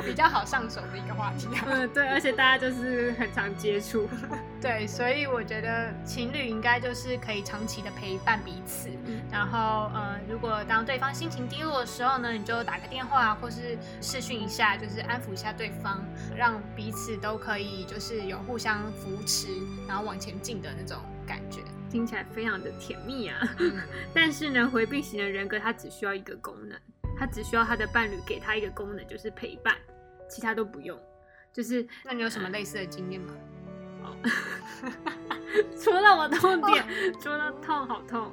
[0.04, 1.64] 比较好上手的一个话题、啊。
[1.66, 4.08] 嗯，对，而且大家就是很常接触。
[4.60, 8.88] 对，所以我觉得情侣应该就是可以长期的陪伴彼此。
[9.06, 16.02] 嗯然后，呃，如果当对方心情低落的时候呢，你就打个电话或是视讯一下，就是安抚一下对方，
[16.34, 19.48] 让彼此都可以就是有互相扶持，
[19.86, 21.60] 然后往前进的那种感觉。
[21.90, 23.38] 听起来非常的甜蜜啊。
[23.58, 23.78] 嗯
[24.14, 26.78] 但是呢，回避型的人格他只需要一个功能，
[27.18, 29.76] 他只需要他的伴侣给他一个功能，就是陪伴，
[30.28, 30.98] 其他都不用。
[31.52, 33.34] 就是那你有什么类似的经验吗？
[35.76, 36.86] 戳到我痛点，
[37.20, 38.30] 戳到痛，好痛。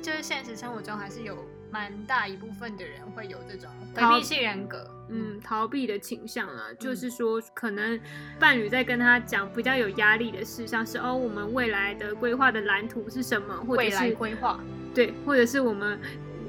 [0.00, 1.36] 就是现实生活中还是有
[1.70, 4.90] 蛮大一部分的人会有这种逃回避性人格。
[5.10, 7.98] 嗯，逃避的倾向啊，嗯就是说，可能
[8.38, 14.60] 伴侣在跟他讲比较有压力的事，像是哦，我们未来的规划的蓝图是什么，或者未来是规划，
[14.94, 15.98] 对，或者是我们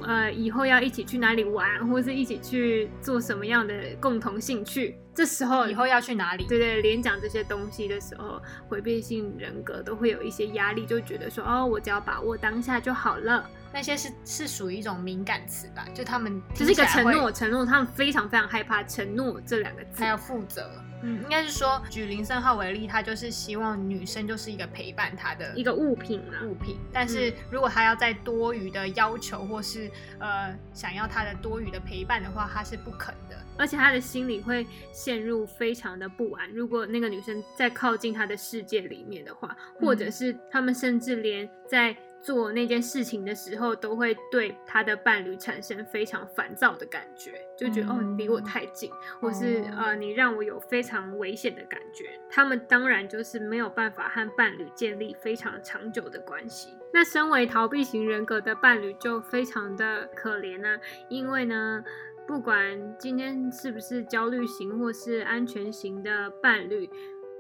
[0.02, 6.46] 呃以后要一起去哪里玩，或是一起去做什么样的共同兴趣，这时候以后要去哪里？
[6.46, 20.08] 对对，连讲这些东西的时候，回避性人格都会有一些压力，就觉得说哦，我只要把握当下就好了，那些是是属于一种敏感词吧，就他们只是一个承诺，承诺，他们非常非常害怕承诺这两个字还。
[20.08, 20.70] 要负责。
[21.02, 33.38] 嗯，应该是说，举林森浩为例，他就是希望女生就是一个陪伴他的一个物品啊，物品，但是如果他要再多余的要求或是呃想要他的多余的陪伴的话，他是不肯的。
[33.58, 36.50] 而且他的心里会陷入非常的不安。
[36.52, 52.20] 如果那个女生再靠近他的世界里面的话，或者是他们甚至连在做那件事情的时候，都会对他的伴侣产生非常烦躁的感觉，就觉得、嗯哦，你离我太近，或是哦呃，你让我有非常危险的感觉。
[52.30, 56.70] 他们当然就是没有办法和伴侣建立非常长久的关系。
[56.94, 60.80] 那身为逃避型人格的伴侣就非常的可怜啊，
[61.10, 61.84] 因为呢。
[62.28, 66.88] 不管今天是不是焦虑型或是安全型的伴侣，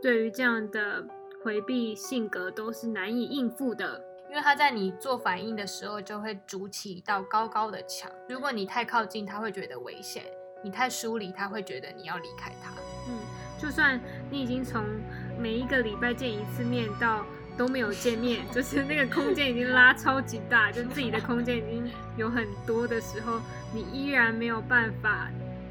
[0.02, 1.06] 对于这样的
[1.44, 4.04] 回避性格都是难以应付的。
[4.30, 8.10] 因为他在你做反应的时候，就会筑起一道高高的墙。
[8.28, 10.24] 如果你太靠近，他会觉得危险；
[10.64, 12.72] 你太疏离，他会觉得你要离开他。
[13.08, 13.18] 嗯，
[13.60, 14.84] 就算你已经从
[15.40, 17.26] 每一个礼拜见一次面到
[17.58, 23.42] 都没有见面， 就是那个空间已经拉超级大，就自己的空间已经有很多的时候，
[23.74, 25.28] 你依然没有办法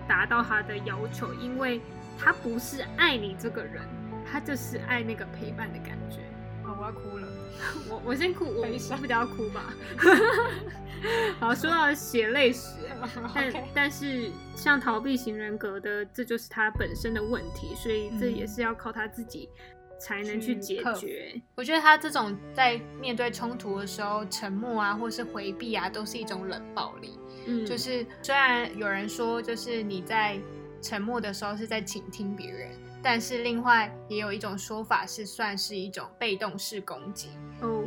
[0.08, 1.80] 达到他的要求，因为
[2.18, 3.84] 他不是爱你这个人，
[4.28, 6.22] 他就是爱那个陪伴的感觉。
[6.64, 7.27] 哦，我要哭了。
[7.88, 9.74] 我我先哭，我悲伤我比较哭吧。
[11.38, 12.74] 好，说到血泪史，
[13.34, 19.48] 但但是像逃避型人格的，这就是他本身的问题，所以这嗯也是要靠他自己
[20.00, 21.40] 才能去解决。
[21.54, 27.18] 我觉得他这种在面对冲突的时候，沉默啊，或是回避啊，都是一种冷暴力。
[27.46, 30.36] 嗯，就是虽然有人说，就是你在
[30.82, 32.70] 沉默的时候是在倾听别人，
[33.02, 37.28] 但是另外也有一种说法是算是一种被动式攻击，
[37.60, 37.84] 哦，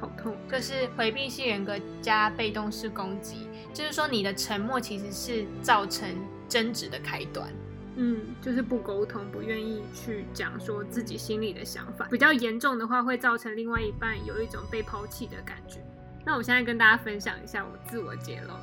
[0.00, 0.36] 好痛。
[0.50, 6.08] 就是回避性人格加被动式攻击，就是说你的沉默其实是造成
[6.48, 7.52] 争执的开端。
[7.96, 12.08] 嗯，就是不沟通，不愿意去讲说自己心里的想法。
[12.10, 15.78] 比较严重的话，会造成另外一半有一种被抛弃的感觉。
[16.24, 18.54] 那我现在跟大家分享一下我自我揭露。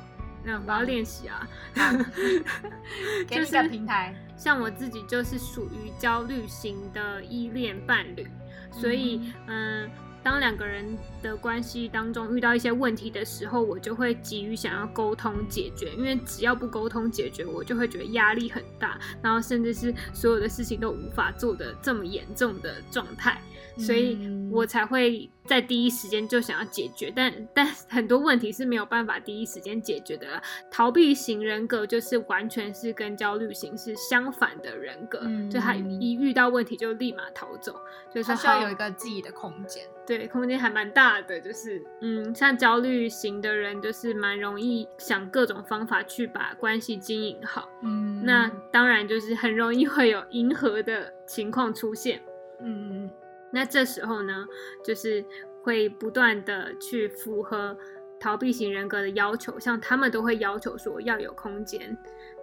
[0.44, 1.46] 那我要练习啊，
[3.28, 4.14] 给你个平台。
[4.36, 8.26] 像我自己就是属于焦虑型的依恋伴侣，
[8.70, 9.90] 所以嗯。
[10.22, 10.84] 当两个人
[11.22, 23.40] 的关系当中遇到一些问题的时候，我就会急于想要沟通解决，因为只要不沟通解决，我就会觉得压力很大，然后甚至是所有的事情都无法做的这么严重的状态，
[23.78, 24.18] 所以
[24.52, 27.12] 我才会在第一时间就想要解决。
[27.14, 30.40] 但但很多问题是没有办法第一时间解决的。
[30.70, 37.80] 逃避型人格就是完全是跟焦虑型是相反的人格，就他一遇到问题就立马逃走，
[38.12, 39.82] 就是他需要有一个自己的空间。
[40.06, 47.68] 对，空间还蛮大的，就是嗯，像焦虑型的人，就是蛮容易想各种方法去把关系经营好。
[47.82, 52.20] 嗯，那当然就是很容易会有迎合的情况出现。
[52.60, 53.08] 嗯，
[53.52, 54.46] 那这时候呢，
[54.84, 55.24] 就是
[55.62, 57.76] 会不断的去符合
[58.18, 61.96] 逃避型人格的要求，像他们都会要求说要有空间。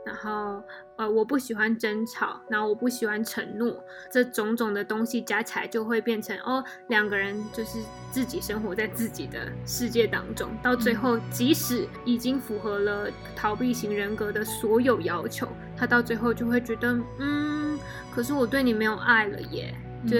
[0.05, 0.63] 然后，
[0.95, 17.77] 呃，我不喜欢争吵，然后我不喜欢承诺，这种种的东西加起来就会变成哦，两个人就是自己生活在自己的世界当中，到最后，即使已经符合了逃避型人格的所有要求，他到最后就会觉得，嗯，
[18.09, 19.75] 可是我对你没有爱了耶，
[20.07, 20.15] 就，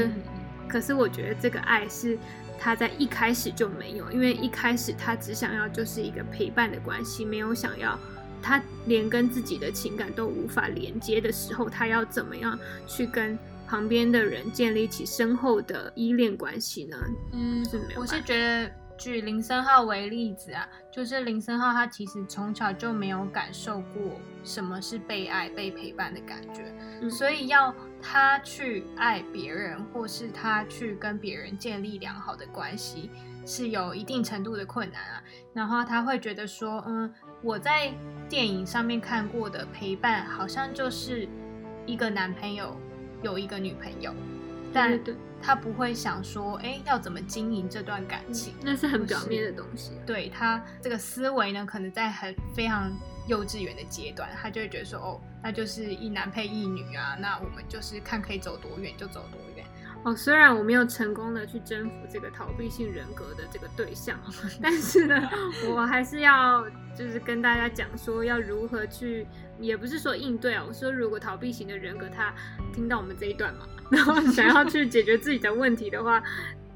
[0.67, 2.17] 可是我觉得这个爱是
[2.59, 7.97] 他在一开始就没有，因为一开始他只想要就是一个陪伴的关系，没有想要。
[8.39, 16.97] 他连跟自己的情感都无法连接的时候，他要怎么样去跟旁边的人建立起深厚的依恋关系呢？
[17.33, 33.09] 嗯，我是觉得举林森浩为例子啊，就是林森浩他其实从小就没有感受过什么是被爱、被陪伴的感觉，所以要他去爱别人，或是他去跟别人建立良好的关系，
[33.45, 35.23] 是有一定程度的困难啊。
[35.53, 37.13] 然后他会觉得说，嗯。
[37.43, 37.93] 我在
[38.27, 41.29] 电影上面看过的陪伴，好像就是
[41.85, 42.75] 一个男朋友
[43.21, 44.11] 有一个女朋友，
[44.73, 44.99] 但
[45.41, 48.53] 他不会想说，哎，要怎么经营这段感情？
[48.61, 49.91] 那是很表面的东西。
[50.05, 52.91] 对他这个思维呢，可能在很非常
[53.27, 59.65] 幼稚园的阶段，他就会觉得说，哦，那就是一男配一女啊，那我们就是看可以走多远就走多远。
[60.03, 64.17] 哦，虽然我没有成功的去征服这个逃避性人格的这个对象，
[64.61, 65.29] 但是呢，
[65.67, 69.27] 我还是要就是跟大家讲说要如何去，
[69.59, 72.33] 也不是说应对啊，我说如果逃避型的人格他
[72.73, 76.21] 听到我们这一段嘛，然后想要去解决自己的问题的话，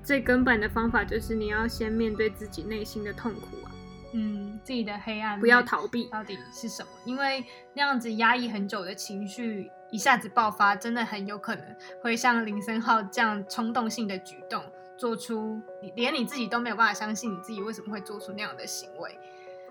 [0.03, 3.71] 最根本的方法就是你要先面对自己内心的痛苦啊，
[4.13, 6.89] 嗯，自己的黑暗，不要逃避，到底是什么？
[7.05, 7.43] 因为
[7.73, 9.69] 那样子压抑很久的情绪。
[9.91, 11.65] 一下子爆发，真的很有可能
[12.01, 14.63] 会像林森浩这样冲动性的举动，
[14.97, 15.61] 做出
[15.97, 19.19] 连你自己都没有办法相信你自己为什么会做出那样的行为。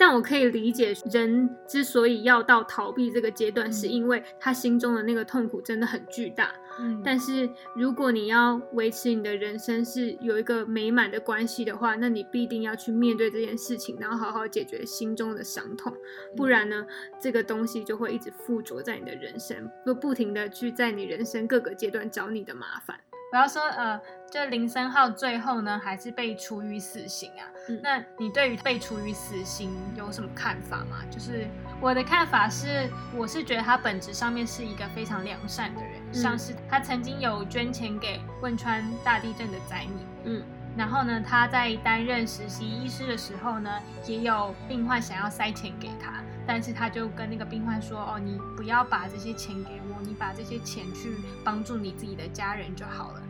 [0.00, 6.54] 但我可以理解，人之所以要到逃避这个阶段，是因为他心中的那个痛苦真的很巨大。
[6.78, 15.94] 嗯，但是如果你要维持你的人生是有一个美满的关系的话，那你必定要去面对这件事情，然后好好解决心中的伤痛。
[16.34, 16.86] 不然呢，
[17.20, 22.98] 这个东西就会一直附着在你的人生，就不停的去在你人生各个阶段找你的麻烦。
[23.32, 27.46] 我要说，呃，就林森浩最后呢，还是被处于死刑啊。
[27.80, 30.98] 那你对于被处于死刑有什么看法吗？
[31.08, 31.46] 就是
[31.80, 40.42] 我的看法是，我是觉得他本质上面是一个非常良善的人，像是他曾经有捐钱给汶川大地震的灾民，嗯，
[40.76, 43.70] 然后呢，他在担任实习医师的时候呢，
[44.06, 46.14] 也有病患想要塞钱给他，
[46.44, 51.10] 但是他就跟那个病患说，哦，你不要把这些钱给我，你把这些钱去
[51.44, 53.22] 帮助你自己的家人就好了。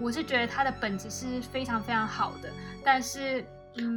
[0.00, 2.50] 我是觉得他的本质是非常非常好的，
[2.82, 3.44] 但是，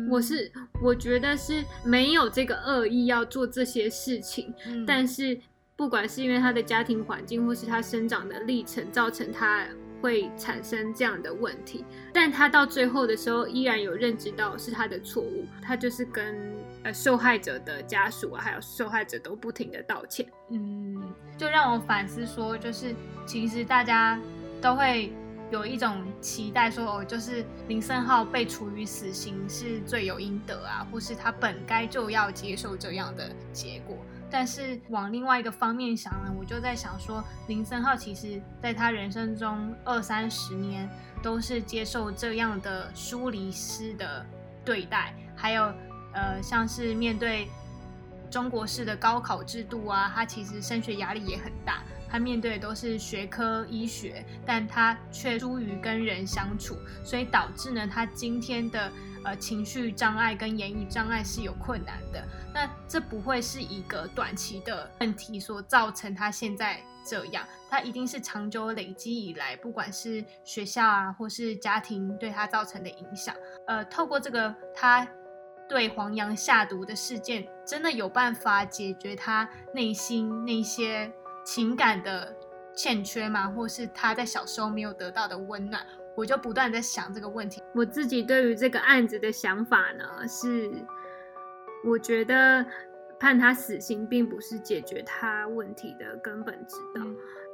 [0.10, 0.52] 我是
[0.82, 4.54] 我觉得是没有这个恶意要做这些事情，
[4.86, 5.40] 但是
[5.76, 9.66] 不管是因为他的家庭环境或是他生长的历程造成他
[10.06, 11.84] 会产生这样的问题，
[12.14, 22.94] 但他到最后的时候依然有认知到是他的错误，他就是跟呃受害者的家属啊还有受害者都不停的道歉，嗯，就让我反思说，就是
[23.26, 24.20] 其实大家
[24.62, 25.12] 都会。
[25.52, 33.96] 有一种期待说，哦，就是林森浩被处于死刑是罪有应得啊，或是他本该就要接受这样的结果。
[34.30, 40.90] 但是往另外一个方面想呢，我就在想说，林森浩其实在他人生中二三十年
[41.22, 44.26] 都是接受这样的疏离式的
[44.64, 45.74] 对待，还有
[46.14, 47.48] 呃，像是面对
[48.30, 51.84] 中国式的高考制度啊，他其实升学压力也很大。
[52.08, 58.90] 他面对的都是学科医学，但他却疏于跟人相处，所以导致呢，他今天的
[59.26, 62.24] 呃情绪障碍跟言语障碍是有困难的。
[62.54, 73.36] 那这不会是一个短期的问题所造成他现在这样，他一定是长久累积以来，不管是学校啊，或是家庭对他造成的影响。
[73.68, 75.06] 呃，透过这个他
[75.68, 81.12] 对黄洋下毒的事件，真的有办法解决他内心那些。
[81.48, 82.36] 情感的
[82.76, 83.48] 欠缺吗？
[83.50, 85.86] 或是他在小时候没有得到的温暖，
[86.16, 87.62] 我就不断在想这个问题。
[87.74, 90.72] 我自己对于这个案子的想法呢，是
[91.84, 92.66] 我觉得
[93.20, 97.06] 判他死刑并不是解决他问题的根本之道。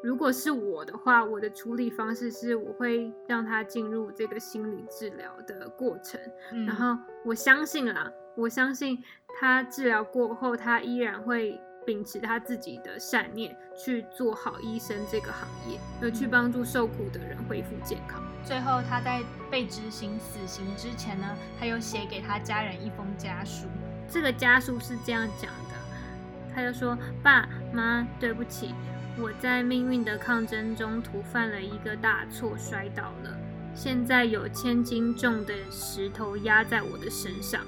[0.04, 6.20] 如果是我的话，我的处理方式是我会让他进入这个心理治疗的过程，
[6.66, 9.04] 然后我相信啦，我相信
[9.40, 11.60] 他治疗过后，他依然会。
[11.86, 18.22] 秉持他自己的善念去做好医生这个行业，而去帮助受苦的人恢复健康。
[18.44, 21.28] 最后，他在被执行死刑之前呢，
[21.60, 23.68] 他又写给他家人一封家书。
[24.10, 28.76] 这个家书是这样讲的，他就说：“爸妈，对不起，
[29.18, 33.38] 我在命运的抗争中途犯了一个大错，摔倒了。
[33.74, 37.62] 现在有千斤重的石头压在我的身上，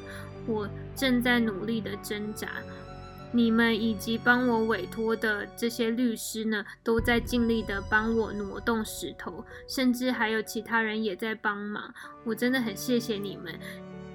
[0.45, 2.49] 我正在努力的挣扎。”
[3.35, 11.91] 你们以及帮我委托的这些律师呢，都在尽力的帮我挪动石头，甚至还有其他人也在帮忙。
[12.23, 13.51] 我真的很谢谢你们。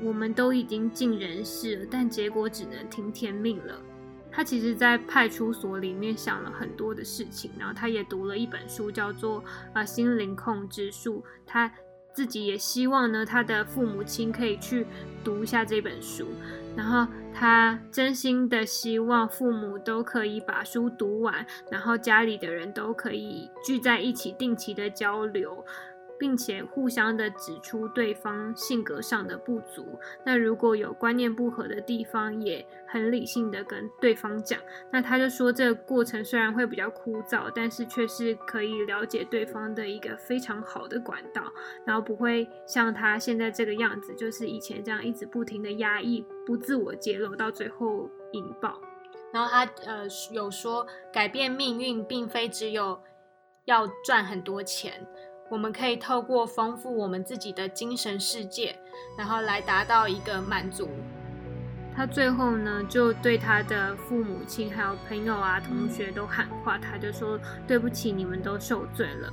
[0.01, 3.75] 我们都已经尽人事了，但结果只能听天命了。
[4.31, 9.43] 他其实，在派出所里面想了很多的事情，然后他也读了一本书，叫做
[9.73, 11.17] 《呃心灵控制术》。
[11.45, 11.69] 他
[12.15, 14.87] 自己也希望呢，他的父母亲可以去
[15.25, 16.29] 读一下这本书，
[16.77, 17.13] 然后。
[17.39, 25.65] 他真心的希望父母都可以把书读完，然后家里的人都可以聚在一起，定期的交流。
[26.19, 29.99] 并且互相的指出对方性格上的不足。
[30.25, 34.61] 那如果有观念不合的地方，也很理性的跟对方讲。
[34.91, 41.43] 那他就说，这个过程虽然会比较枯燥，但是却是可以了解对方的一个非常好的管道。
[41.85, 48.81] 然后不会像他现在这个样子，就是以前这样一直不停的压抑，不自我揭露，到最后引爆。
[49.31, 52.99] 然后他呃有说，改变命运并非只有
[53.67, 55.07] 要赚很多钱。
[55.49, 58.77] 我们可以透过丰富我们自己的精神世界，
[59.17, 60.89] 然后来达到一个满足。
[61.97, 67.37] 他最后呢，就对他的父母亲、还有朋友啊、同学都喊话，他就说
[67.67, 69.33] ：“对不起，你们都受罪了。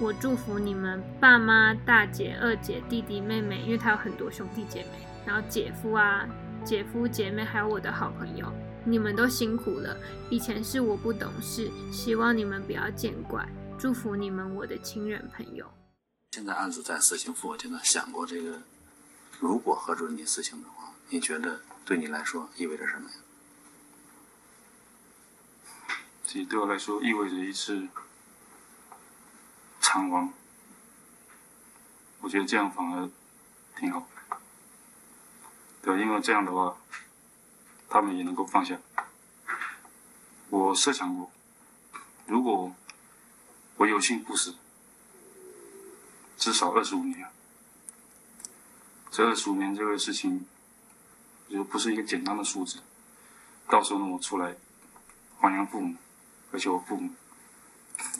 [0.00, 4.90] 我祝福你们爸妈、大姐、二姐、弟弟、妹妹，因为他有很多兄弟姐妹，
[5.26, 6.24] 然后姐夫啊、
[6.62, 8.46] 姐夫姐妹，还有我的好朋友，
[8.84, 9.96] 你们都辛苦了。
[10.30, 13.44] 以前是我不懂事，希望你们不要见怪。”
[13.78, 15.72] 祝福你们，我的亲人朋友。
[16.32, 18.60] 现在案子在死刑复核阶段，想过这个，
[19.38, 23.16] 如果核准你死刑的话，你觉得对你来说意味着什么呀？
[26.24, 27.86] 这对我来说，意味着一次
[29.80, 30.32] 偿亡。
[32.20, 33.08] 我觉得这样反而
[33.76, 34.08] 挺好。
[35.82, 36.76] 对，因为这样的话，
[37.88, 38.76] 他们也能够放下。
[40.50, 41.30] 我设想过，
[42.26, 42.74] 如果。
[43.78, 44.56] 我有幸不死，
[46.36, 47.28] 至少二十五年。
[49.08, 50.44] 这二十五年这个事情，
[51.48, 52.80] 就不是一个简单的数字。
[53.68, 54.56] 到时候呢，我出来
[55.38, 55.96] 还阳父母，
[56.50, 57.12] 而且我父母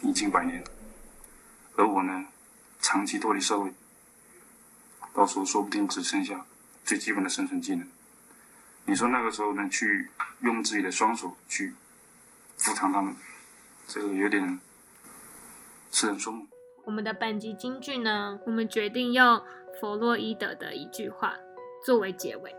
[0.03, 0.63] 已经百年，
[1.77, 2.27] 而我呢，
[2.81, 3.73] 长期脱离社会，
[5.13, 6.47] 到时候说不定只剩下
[6.85, 7.85] 最基本的生存技能。
[8.85, 10.09] 你说那个时候呢，去
[10.43, 11.75] 用自己的双手去
[12.65, 13.17] 补偿他们，
[13.89, 14.61] 这个有点。
[16.85, 18.39] 我们的本集金句呢？
[18.47, 19.41] 我们决定用
[19.81, 21.37] 弗洛伊德的一句话
[21.85, 22.55] 作为结尾：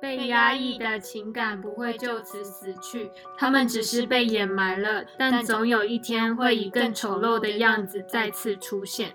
[0.00, 9.12] 被压抑的情感不会就此死去，他们只是被掩埋了，但总有一天会以更丑陋的样子再次出现。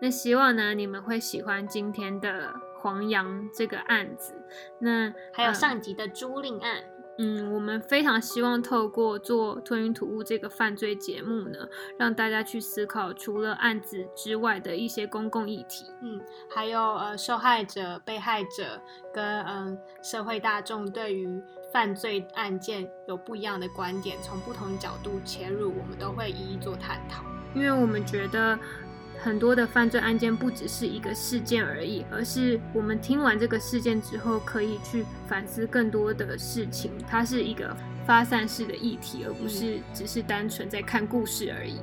[0.00, 4.34] 那希望呢，你们会喜欢今天的黄洋这个案子。
[4.78, 6.82] 那还有上集的朱令案。
[7.18, 15.86] 嗯，我们非常希望透过做《吞云吐雾》这个犯罪节目呢，让大家去思考除了案子之外的一些公共议题。
[16.00, 18.80] 嗯，还有呃，受害者、被害者
[19.12, 21.42] 跟嗯社会大众对于
[21.72, 27.22] 犯罪案件有不一样的观点，从不同角度切入，我们都会一一做探讨。
[27.54, 28.58] 因为我们觉得。
[29.22, 36.90] 很多的犯罪案件不只是一个事件而已，而是我们听完这个事件之后，可以去反思更多的事情。
[37.06, 41.80] 它是一个发散式的议题，而不是只是单纯在看故事而已。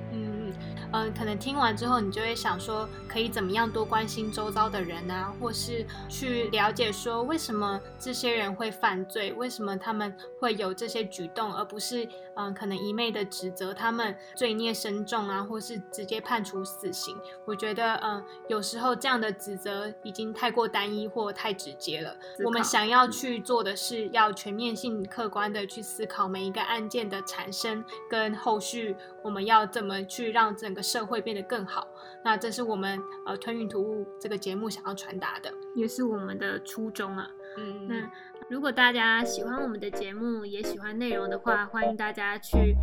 [0.92, 12.08] 嗯嗯，可能听完之后，你就会想说，可以怎么样多关心周遭的人啊，或是去了解说，为什么这些人会犯罪，为什么他们会有这些举动，而不是。
[12.40, 17.18] 嗯，可能一昧的指责他们罪孽深重啊，或是直接判处死刑。
[17.46, 22.16] 我觉得，嗯，有时候这样的指责已经太过单一或太直接了。
[22.46, 31.86] 我们想要去做的是，要全面性、客观的去思考每一个案件的产生跟后续，我们要怎么去让整个社会变得更好。
[32.24, 37.28] 那这是我们呃《吞云吐雾》这个节目想要传达的，也是我们的初衷啊。
[37.58, 38.10] 嗯，那。
[38.50, 42.74] 如果大家喜欢我们的节目，也喜欢内容的话，欢迎大家去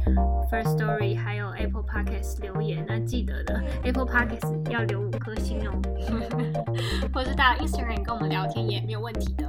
[0.53, 2.85] First Story 还有 Apple Podcasts 留言。
[2.87, 5.73] 那记得的，Apple Podcasts 要留五颗星哦。
[7.15, 9.47] 或者是到 Instagram 跟我们聊天也没有问题的。